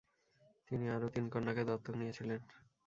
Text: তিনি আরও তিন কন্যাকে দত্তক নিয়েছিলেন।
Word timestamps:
তিনি 0.67 0.85
আরও 0.89 1.07
তিন 1.15 1.25
কন্যাকে 1.33 1.63
দত্তক 1.69 1.93
নিয়েছিলেন। 1.95 2.39